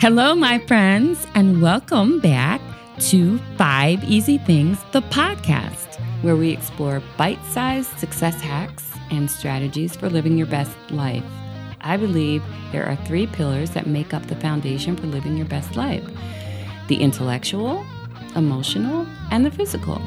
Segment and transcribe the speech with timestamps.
[0.00, 2.62] Hello, my friends, and welcome back
[3.00, 9.94] to Five Easy Things, the podcast, where we explore bite sized success hacks and strategies
[9.94, 11.22] for living your best life.
[11.82, 12.42] I believe
[12.72, 16.08] there are three pillars that make up the foundation for living your best life
[16.88, 17.84] the intellectual,
[18.34, 20.00] emotional, and the physical.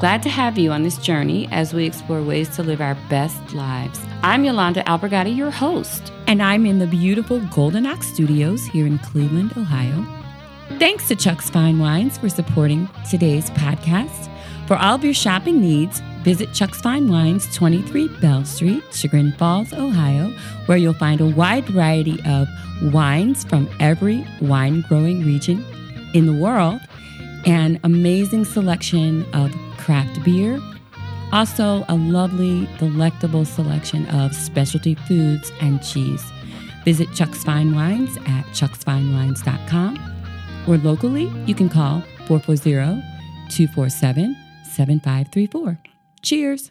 [0.00, 3.52] Glad to have you on this journey as we explore ways to live our best
[3.52, 4.00] lives.
[4.22, 8.98] I'm Yolanda Albergati, your host, and I'm in the beautiful Golden Ox Studios here in
[9.00, 10.06] Cleveland, Ohio.
[10.78, 14.30] Thanks to Chuck's Fine Wines for supporting today's podcast.
[14.66, 19.74] For all of your shopping needs, visit Chuck's Fine Wines, 23 Bell Street, Chagrin Falls,
[19.74, 20.30] Ohio,
[20.64, 22.48] where you'll find a wide variety of
[22.90, 25.62] wines from every wine growing region
[26.14, 26.80] in the world,
[27.46, 30.60] an amazing selection of craft beer,
[31.32, 36.24] also a lovely, delectable selection of specialty foods and cheese.
[36.84, 39.98] Visit Chuck's Fine Wines at chucksfinewines.com
[40.66, 43.02] or locally you can call 440
[43.50, 45.78] 247 7534.
[46.22, 46.70] Cheers.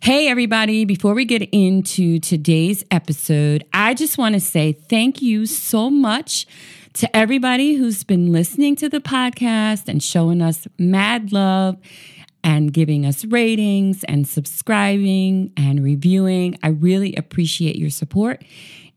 [0.00, 0.84] Hey, everybody.
[0.84, 6.46] Before we get into today's episode, I just want to say thank you so much
[6.98, 11.76] to everybody who's been listening to the podcast and showing us mad love
[12.42, 16.58] and giving us ratings and subscribing and reviewing.
[16.60, 18.42] I really appreciate your support.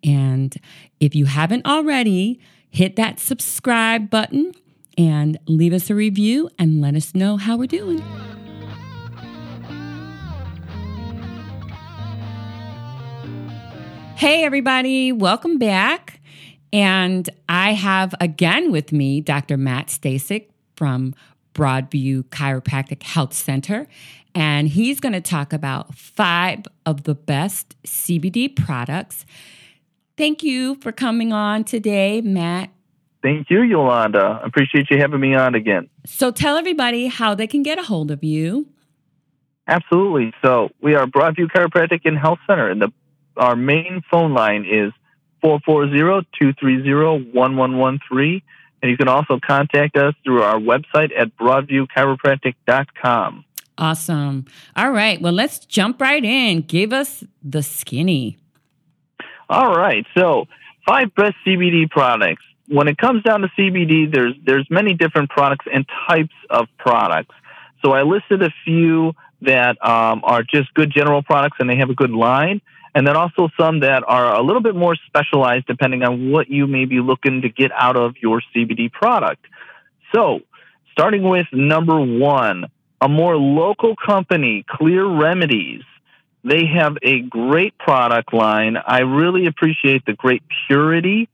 [0.04, 0.56] And
[1.00, 2.40] if you haven't already,
[2.72, 4.54] hit that subscribe button
[4.98, 8.00] and leave us a review and let us know how we're doing.
[14.16, 16.21] Hey, everybody, welcome back.
[16.74, 19.58] And I have again with me Dr.
[19.58, 21.14] Matt Stasik from
[21.54, 23.88] Broadview Chiropractic Health Center.
[24.34, 29.26] And he's going to talk about five of the best CBD products.
[30.16, 32.70] Thank you for coming on today, Matt.
[33.22, 34.42] Thank you, Yolanda.
[34.44, 35.90] Appreciate you having me on again.
[36.06, 38.68] So tell everybody how they can get a hold of you.
[39.68, 40.34] Absolutely.
[40.42, 42.92] So we are Broadview Chiropractic and Health Center, and the
[43.38, 44.92] our main phone line is
[45.44, 48.42] 440-230-1113.
[48.82, 53.46] And you can also contact us through our website at broadviewchiropractic.com.
[53.78, 54.46] Awesome.
[54.76, 55.22] All right.
[55.22, 56.62] Well, let's jump right in.
[56.62, 58.38] Give us the skinny.
[59.50, 60.06] All right.
[60.16, 60.46] So,
[60.86, 62.44] five best CBD products.
[62.68, 67.36] When it comes down to CBD, there's there's many different products and types of products.
[67.84, 71.90] So I listed a few that um, are just good general products and they have
[71.90, 72.62] a good line
[72.94, 76.68] and then also some that are a little bit more specialized depending on what you
[76.68, 79.46] may be looking to get out of your CBD product.
[80.14, 80.42] So,
[80.92, 82.66] starting with number one,
[83.00, 85.84] a more local company, Clear Remedies.
[86.44, 88.78] They have a great product line.
[88.78, 91.30] I really appreciate the great purity.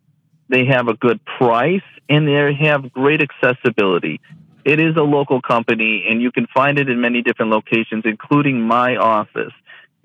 [0.50, 4.22] They have a good price and they have great accessibility.
[4.64, 8.62] It is a local company and you can find it in many different locations, including
[8.62, 9.54] my office.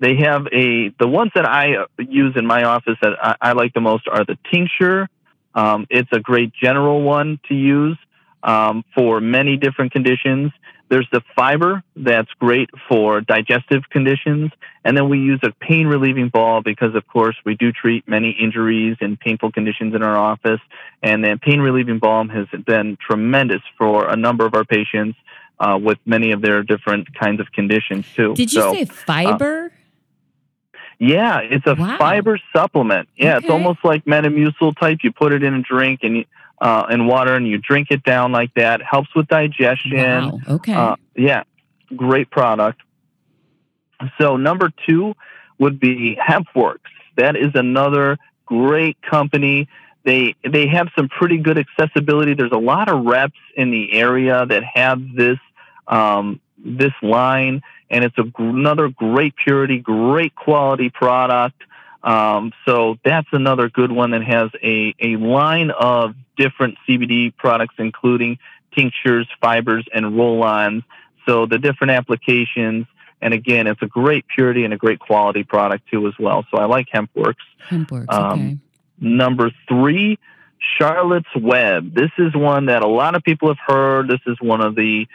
[0.03, 3.73] They have a the ones that I use in my office that I, I like
[3.73, 5.07] the most are the tincture.
[5.55, 7.97] Um, it's a great general one to use
[8.43, 10.51] um, for many different conditions.
[10.89, 14.51] There's the fiber that's great for digestive conditions,
[14.83, 18.31] and then we use a pain relieving ball because, of course, we do treat many
[18.31, 20.59] injuries and painful conditions in our office.
[21.01, 25.17] And then pain relieving balm has been tremendous for a number of our patients
[25.61, 28.35] uh, with many of their different kinds of conditions too.
[28.35, 29.71] Did you so, say fiber?
[29.73, 29.77] Uh,
[30.99, 31.97] yeah, it's a wow.
[31.97, 33.09] fiber supplement.
[33.15, 33.45] Yeah, okay.
[33.45, 34.99] it's almost like Metamucil type.
[35.03, 36.25] You put it in a drink and
[36.61, 38.81] uh, in water, and you drink it down like that.
[38.81, 40.31] Helps with digestion.
[40.31, 40.39] Wow.
[40.47, 40.73] Okay.
[40.73, 41.43] Uh, yeah,
[41.95, 42.81] great product.
[44.19, 45.13] So number two
[45.59, 46.79] would be HempWorks.
[47.15, 49.67] That is another great company.
[50.03, 52.33] They they have some pretty good accessibility.
[52.33, 55.37] There's a lot of reps in the area that have this
[55.87, 61.61] um, this line and it's a, another great purity, great quality product.
[62.03, 67.75] Um, so that's another good one that has a, a line of different CBD products,
[67.77, 68.39] including
[68.75, 70.83] tinctures, fibers, and roll-ons.
[71.25, 72.85] So the different applications,
[73.21, 76.45] and again, it's a great purity and a great quality product too as well.
[76.51, 77.35] So I like HempWorks.
[77.69, 78.57] HempWorks, um, okay.
[78.99, 80.19] Number three,
[80.77, 81.93] Charlotte's Web.
[81.93, 84.07] This is one that a lot of people have heard.
[84.07, 85.07] This is one of the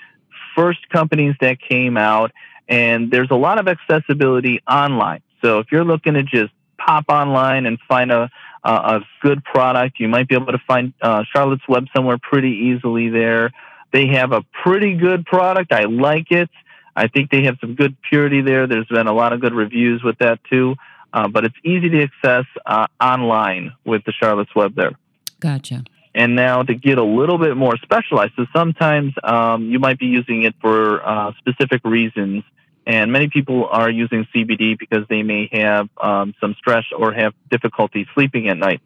[0.54, 2.32] first companies that came out,
[2.68, 5.22] and there's a lot of accessibility online.
[5.42, 8.30] So if you're looking to just pop online and find a
[8.64, 13.08] a good product, you might be able to find uh, Charlotte's Web somewhere pretty easily
[13.08, 13.52] there.
[13.92, 15.72] They have a pretty good product.
[15.72, 16.50] I like it.
[16.94, 18.66] I think they have some good purity there.
[18.66, 20.74] There's been a lot of good reviews with that too.
[21.12, 24.92] Uh, but it's easy to access uh, online with the Charlotte's Web there.
[25.40, 25.84] Gotcha.
[26.18, 30.06] And now to get a little bit more specialized, so sometimes um, you might be
[30.06, 32.42] using it for uh, specific reasons.
[32.88, 37.34] And many people are using CBD because they may have um, some stress or have
[37.48, 38.80] difficulty sleeping at night.